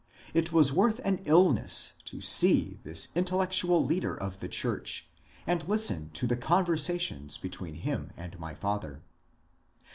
It 0.33 0.51
was 0.51 0.71
worth 0.73 0.97
an 1.05 1.21
illness 1.25 1.93
to 2.05 2.21
see 2.21 2.79
this 2.83 3.09
intellectual 3.13 3.85
leader 3.85 4.15
of 4.17 4.39
the 4.39 4.47
church 4.47 5.07
and 5.45 5.67
listen 5.69 6.09
to 6.13 6.25
the 6.25 6.35
conversations 6.35 7.37
between 7.37 7.75
him 7.75 8.09
and 8.17 8.39
my 8.39 8.55
father. 8.55 9.03